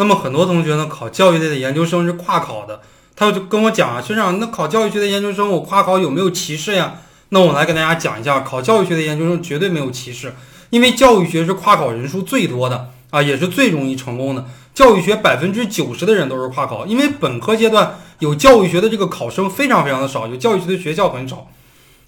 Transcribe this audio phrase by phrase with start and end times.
[0.00, 2.80] 那么很多同学呢，考教育类的研究生是跨考的，
[3.14, 6.94] 他就跟我讲啊，学长，那考教育学的研究生，我跨考有没有歧视呀？
[7.28, 10.34] 那我来跟大家讲一下，考教育学的研究生绝对没有歧视，
[10.70, 14.46] 因为教育学是跨考人数最多的啊，也是最容易成功的。
[14.72, 21.46] 教育学百分之九十的人都是跨考，因为本科阶段有教育学的这个考生非常非常的少，有教育学的学校很少。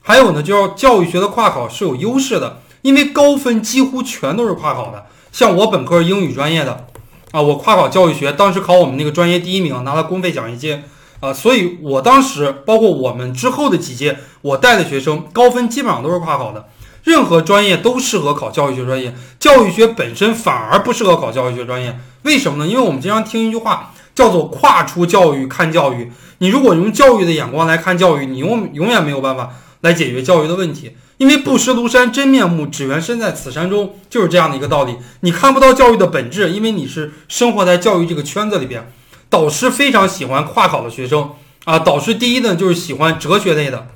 [0.01, 5.05] 还有呢，就是教育学的跨考是有优势的，因为高分几乎全都是跨考的。
[5.31, 6.87] 像我本科英语专业的。
[7.33, 10.85] 啊，我跨考教育学，当时考我们那个专业第一名，拿了公费奖学金，
[11.21, 16.69] 啊，所以我当时包括我们之后的几届，我带的学生高分基本上都是跨考的。
[17.05, 21.99] 任何专业都适合考教育学专业，教育学本身反而不适合考教育学专业。
[22.23, 22.71] 为什么呢？
[22.71, 26.13] 因为我们经常听一句话，叫做“跨出教育看教育”。
[26.39, 29.51] 你如果用教育的眼光来看教育，你永永远没有办法
[29.83, 30.97] 来解决教育的问题。
[31.19, 34.97] 因为不识庐山真面目，只缘身在此山中，就是这样的一个道理。
[35.21, 38.91] 你看不到教育的本质，因为你是生活在教育这个圈子里边。
[39.31, 41.31] 导师非常喜欢跨考的学生
[41.65, 41.79] 啊。
[41.79, 43.87] 导师第一呢，就是喜欢哲学类的，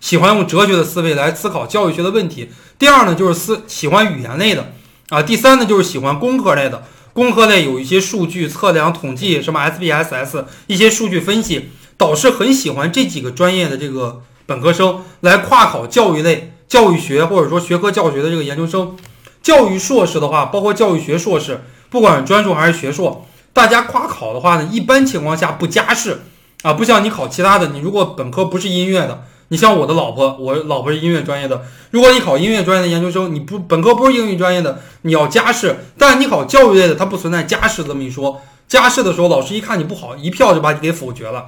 [0.00, 2.48] 喜欢用哲学的思维来思考教育学的问题。
[2.78, 4.72] 第二呢，就是思喜欢语言类的
[5.10, 5.22] 啊。
[5.22, 6.84] 第三呢，就是喜欢工科类的。
[7.12, 11.68] 工科类有一些数据测量、统计，什么 SPSS 一些数据分析。
[11.98, 14.22] 导师很喜欢这几个专业的这个。
[14.46, 18.96] 本科生来跨考教育类、教育学或者说学科教学的这个研究生，
[19.42, 26.22] 教育硕士的话，包括教育学硕士，不管专硕还是学硕，大家跨考的话呢，一般情况下不加试
[26.62, 41.46] 啊，不像你考其他的，你如果本科不是音乐的，你像我的老婆，我老婆是音乐专业的，如果你考音乐专业的研究生，你不本科不是英语专业的，你要加试，但你考教育类的，它不存在加试这么一说，加试的时候，老师一看你不好，一票就把你给否决了。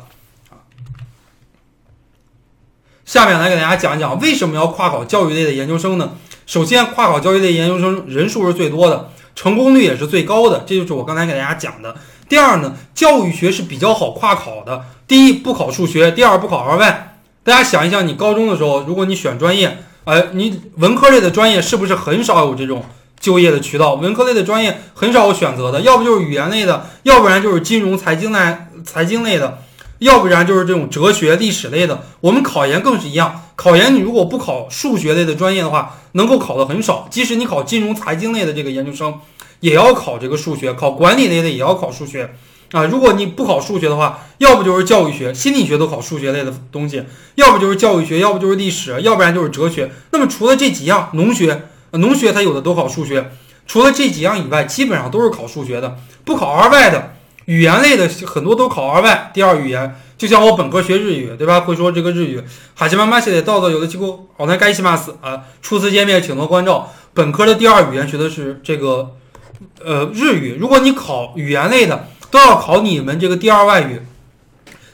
[3.15, 6.15] 下面来给大家讲一讲为什么要跨考教育类的研究生呢？
[6.47, 11.95] 首先，跨考教育类研究生人数是最多的，成功率也是最高的，这就是我刚才给大家讲的。
[12.29, 14.85] 第二呢，教育学是比较好跨考的。
[15.07, 17.21] 第一，不考数学；第二，不考二外。
[17.45, 22.85] 大家想一想，你高中的时候，如果你选专业，哎，你文科类的专业是不是很少有这种
[23.21, 23.95] 就业的渠道？
[23.95, 29.59] 文科类的专业很少有选择的，要不就是语言类的，要不然就是金融、财经类、财经类的。
[30.05, 33.41] 要不然就是这种哲学、历史类的，我们考研更是一样。
[33.57, 37.09] 考研你如果不考数学类的专业的话，能够考的很少。
[37.11, 39.15] 即使你考金融、财经类的这个研究生，
[39.61, 42.35] 也要考这个数学；考管理类的也要考数学
[42.73, 42.85] 啊。
[42.85, 47.01] 如果你不考数学的话，要不就是教育学、心理学都考数学类的东西；
[47.37, 49.91] 要不就是教育学，要不就是历史，要不然就是哲学。
[50.11, 53.31] 那么除了这几样，农学、农学它有的都考数学。
[53.67, 57.15] 除了这几样以外，基本上都是考数学的，不考二外的。
[57.47, 61.61] 语言类的很多都考二外，第二语言，就像我本科学日语，对吧？
[61.61, 62.43] 会说这个日语。
[62.75, 65.43] 哈西妈妈写的到的有的机构，好难该西马斯啊。
[65.61, 66.93] 初次见面，请多关照。
[67.13, 69.17] 本科的第二语言学的是这个，
[69.85, 70.57] 呃，日语。
[70.59, 74.01] 如果你考语言类的，都要考你们这个第二外语。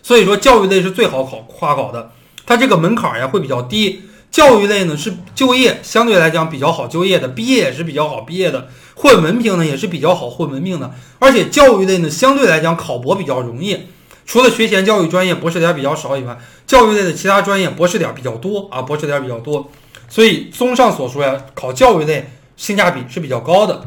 [0.03, 2.11] 所以说，教育类是最好考跨考的，
[2.45, 4.03] 它这个门槛呀会比较低。
[4.31, 13.87] 教育类呢是就业相对来讲比较好就业的，毕业也是比较好毕业的，混文凭呢也是比较好混文凭的，而且教育类呢相对来讲考博比较容易，
[14.25, 19.69] 除了学前教育专业博士点比较少以外，教育类的其他专业博士点比较多啊，博士点比较多，
[20.09, 23.83] 所以综上所述呀，考教育类性价比是比较高的。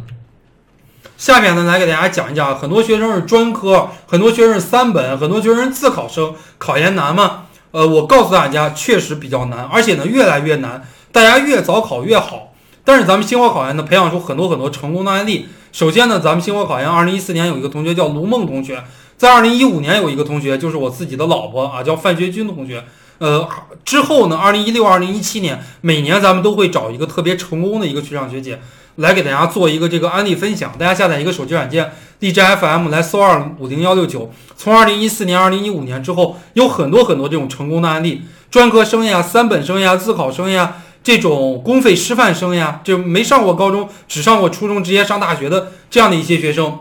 [1.16, 7.43] 下面呢来给大家讲一讲，很多学生是专科，很多学生是三本，很多学生自考生，考研难吗？
[7.73, 12.53] 呃，我告诉大家，确实比较难，而且呢越来越难，大家越早考越好。
[12.85, 15.47] 但是咱们星火考研呢，培养出很多很多成功的案例。
[15.72, 18.84] 首先呢，咱们星火考研二零一四年有一个同学叫卢梦同学，
[19.17, 22.84] 在二零一五年有一个同学就是我自己的老婆啊，叫范学军同学。
[23.17, 23.50] 呃，
[23.84, 28.59] 之后呢，二零一六、二零一七年，每年咱们都会找一个特别成功的一个学长学姐。
[28.97, 31.91] 来给大家做一个这个案例分享，大家下载一个手机软件
[32.23, 34.31] 荔枝 FM 来搜二五零幺六九。
[34.56, 46.79] 从二零一四年、二零一五年之后，有很多很多这种成功的案例，专科生呀、三本生呀、自考生呀、这种公费师范生呀，就没上过高中，只上过初中，直接上大学的这样的一些学生，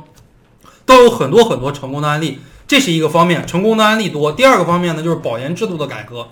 [0.86, 2.38] 都有很多很多成功的案例。
[2.68, 4.30] 这是一个方面，成功的案例多。
[4.30, 6.28] 第二个方面呢，就是保研制度的改革。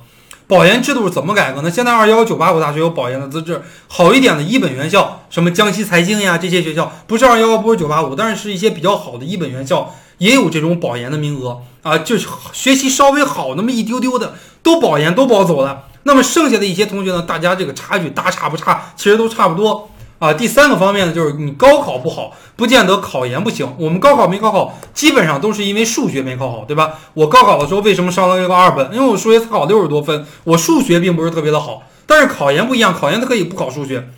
[0.51, 1.71] 保研制度是怎么改革呢？
[1.71, 15.85] 现在二幺九八五大学有保研的资质，好一点的一本院校，什么江西财经呀这些学校，不是二幺幺，不是九八五，但是是一些比较好的一本院校，也有这种保研的名额啊，就是学习稍微好那么一丢丢的，都保研都保走了。
[16.03, 19.90] 那么剩下的一些同学呢，大家这个差距大差不差，其实都差不多。
[20.21, 23.75] 啊，第三个方面呢，就是你高考不好，不见得考研不行。
[23.79, 26.99] 我们高考没考好，基本上都是因为数学没考好，对吧？
[27.15, 28.93] 我高考的时候为什么上了一个二本？
[28.93, 31.85] 因为我数学才考六十多分，我数学并不是特别的好。
[32.05, 34.11] 但是考研不一样，考研它可以不考数学。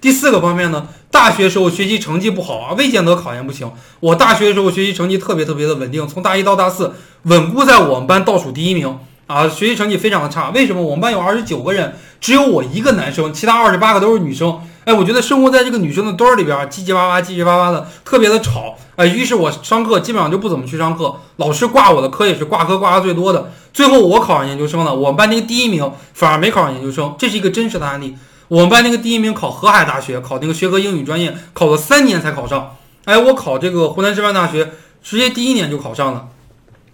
[0.00, 3.70] 第四个方面呢，大学时候学习成绩不好啊，未见得考研不行。
[4.00, 6.94] 我大学时候学习成绩特别特别的稳定，从大一到大四
[7.24, 10.50] 稳固在我们班倒数第一名啊，学习成绩非常的差。
[10.50, 10.82] 为什么？
[10.82, 14.60] 我们班有二十九个人，只有我一个男生，其他二十八个都是女生。
[14.84, 18.76] 哎，我觉得生活在这个女生的堆儿里边，叽叽哇哇，叽叽哇哇的，特别的吵。
[18.96, 23.52] 哎，于是我上课基本上就不怎么去上课，老师挂我的科也是挂科挂的最多的。
[23.72, 28.16] 最后我考上研究生了，我们班那个第一名反而没考上研究生，这是一个真实的案例。
[28.48, 32.76] 我们班那个第一名考河海大学，考那个学科英语专业，考了三年才考上。
[33.04, 34.72] 哎，我考这个湖南师范大学，
[35.02, 36.26] 直接第一年就考上了。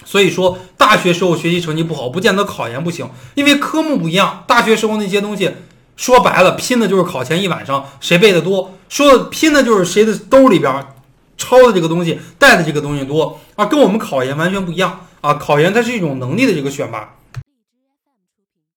[0.04, 4.44] 所以说，大学时候学习成绩不好，不见得考研不行，因为科目不一样。
[4.46, 5.52] 大学时候那些东西。
[5.96, 10.86] 说白了，拼的就是考前一晚上谁背的多；说的拼的就是谁的兜里边
[11.36, 15.34] 抄的这个东西带的这个东西多啊，跟我们考研完全不一样啊！
[15.34, 17.16] 考研它是一种能力的这个选拔。